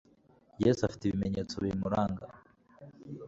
[0.63, 2.25] yesu afite ibimenyetsobimuranga